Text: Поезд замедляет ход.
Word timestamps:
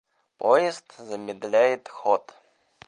Поезд 0.39 0.95
замедляет 1.07 1.87
ход. 1.87 2.23